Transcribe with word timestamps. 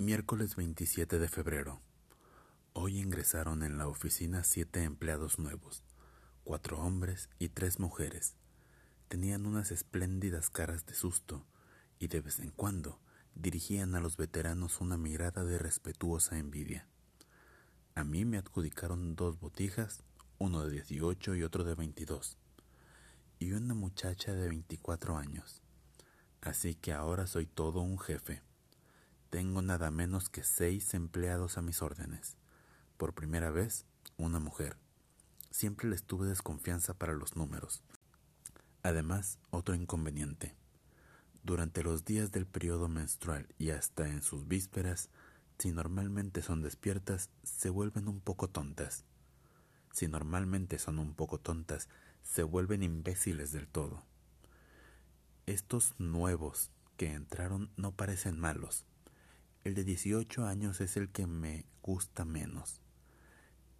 Miércoles 0.00 0.54
27 0.54 1.18
de 1.18 1.28
febrero. 1.28 1.82
Hoy 2.72 3.00
ingresaron 3.00 3.64
en 3.64 3.78
la 3.78 3.88
oficina 3.88 4.44
siete 4.44 4.84
empleados 4.84 5.40
nuevos, 5.40 5.82
cuatro 6.44 6.78
hombres 6.78 7.28
y 7.40 7.48
tres 7.48 7.80
mujeres. 7.80 8.36
Tenían 9.08 9.44
unas 9.44 9.72
espléndidas 9.72 10.50
caras 10.50 10.86
de 10.86 10.94
susto 10.94 11.44
y 11.98 12.06
de 12.06 12.20
vez 12.20 12.38
en 12.38 12.52
cuando 12.52 13.00
dirigían 13.34 13.96
a 13.96 14.00
los 14.00 14.16
veteranos 14.16 14.80
una 14.80 14.96
mirada 14.96 15.42
de 15.42 15.58
respetuosa 15.58 16.38
envidia. 16.38 16.86
A 17.96 18.04
mí 18.04 18.24
me 18.24 18.38
adjudicaron 18.38 19.16
dos 19.16 19.40
botijas, 19.40 20.04
uno 20.38 20.64
de 20.64 20.70
18 20.70 21.34
y 21.34 21.42
otro 21.42 21.64
de 21.64 21.74
22, 21.74 22.38
y 23.40 23.50
una 23.50 23.74
muchacha 23.74 24.32
de 24.32 24.48
24 24.48 25.16
años. 25.16 25.60
Así 26.40 26.76
que 26.76 26.92
ahora 26.92 27.26
soy 27.26 27.46
todo 27.46 27.80
un 27.80 27.98
jefe. 27.98 28.47
Tengo 29.30 29.60
nada 29.60 29.90
menos 29.90 30.30
que 30.30 30.42
seis 30.42 30.94
empleados 30.94 31.58
a 31.58 31.62
mis 31.62 31.82
órdenes. 31.82 32.38
Por 32.96 33.12
primera 33.12 33.50
vez, 33.50 33.84
una 34.16 34.38
mujer. 34.38 34.76
Siempre 35.50 35.88
les 35.88 36.02
tuve 36.02 36.26
desconfianza 36.26 36.94
para 36.94 37.12
los 37.12 37.36
números. 37.36 37.82
Además, 38.82 39.38
otro 39.50 39.74
inconveniente. 39.74 40.56
Durante 41.42 41.82
los 41.82 42.06
días 42.06 42.32
del 42.32 42.46
periodo 42.46 42.88
menstrual 42.88 43.46
y 43.58 43.70
hasta 43.70 44.08
en 44.08 44.22
sus 44.22 44.48
vísperas, 44.48 45.10
si 45.58 45.72
normalmente 45.72 46.40
son 46.40 46.62
despiertas, 46.62 47.28
se 47.42 47.68
vuelven 47.68 48.08
un 48.08 48.20
poco 48.20 48.48
tontas. 48.48 49.04
Si 49.92 50.08
normalmente 50.08 50.78
son 50.78 50.98
un 50.98 51.14
poco 51.14 51.38
tontas, 51.38 51.88
se 52.22 52.44
vuelven 52.44 52.82
imbéciles 52.82 53.52
del 53.52 53.68
todo. 53.68 54.04
Estos 55.44 55.94
nuevos 55.98 56.70
que 56.96 57.12
entraron 57.12 57.70
no 57.76 57.92
parecen 57.92 58.38
malos, 58.38 58.84
el 59.68 59.74
de 59.74 59.84
18 59.84 60.46
años 60.46 60.80
es 60.80 60.96
el 60.96 61.10
que 61.10 61.26
me 61.26 61.66
gusta 61.82 62.24
menos. 62.24 62.80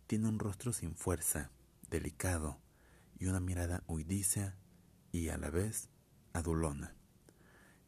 Tiene 0.06 0.28
un 0.28 0.38
rostro 0.38 0.74
sin 0.74 0.94
fuerza, 0.94 1.50
delicado, 1.88 2.60
y 3.18 3.24
una 3.24 3.40
mirada 3.40 3.82
huidiza 3.86 4.54
y 5.12 5.30
a 5.30 5.38
la 5.38 5.48
vez 5.48 5.88
adulona. 6.34 6.94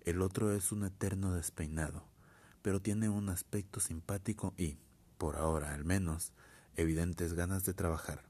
El 0.01 0.23
otro 0.23 0.51
es 0.55 0.73
un 0.73 0.85
eterno 0.85 1.35
despeinado, 1.35 2.09
pero 2.63 2.81
tiene 2.81 3.11
un 3.11 3.29
aspecto 3.29 3.81
simpático 3.81 4.55
y, 4.57 4.79
por 5.19 5.37
ahora 5.37 5.75
al 5.75 5.85
menos, 5.85 6.33
evidentes 6.77 7.35
ganas 7.35 7.67
de 7.67 7.75
trabajar. 7.75 8.25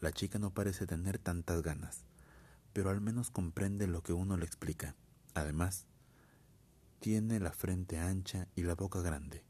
La 0.00 0.10
chica 0.10 0.38
no 0.38 0.54
parece 0.54 0.86
tener 0.86 1.18
tantas 1.18 1.60
ganas, 1.60 2.06
pero 2.72 2.88
al 2.88 3.02
menos 3.02 3.30
comprende 3.30 3.86
lo 3.86 4.02
que 4.02 4.14
uno 4.14 4.38
le 4.38 4.46
explica. 4.46 4.96
Además, 5.34 5.86
tiene 7.00 7.40
la 7.40 7.50
frente 7.50 7.98
ancha 7.98 8.46
y 8.54 8.62
la 8.62 8.74
boca 8.74 9.00
grande, 9.00 9.42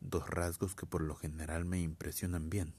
dos 0.00 0.28
rasgos 0.28 0.74
que 0.74 0.86
por 0.86 1.02
lo 1.02 1.14
general 1.14 1.64
me 1.64 1.80
impresionan 1.80 2.50
bien. 2.50 2.74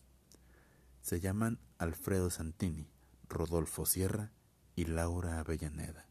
Se 1.01 1.21
llaman 1.21 1.59
Alfredo 1.77 2.29
Santini, 2.29 2.89
Rodolfo 3.29 3.85
Sierra 3.85 4.33
y 4.75 4.85
Laura 4.85 5.39
Avellaneda. 5.39 6.05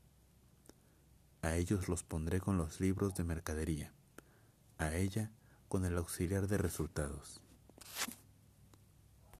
A 1.42 1.56
ellos 1.56 1.90
los 1.90 2.02
pondré 2.04 2.40
con 2.40 2.56
los 2.56 2.80
libros 2.80 3.14
de 3.16 3.24
mercadería, 3.24 3.92
a 4.78 4.94
ella 4.94 5.30
con 5.68 5.84
el 5.84 5.98
auxiliar 5.98 6.48
de 6.48 6.56
resultados. 6.56 7.42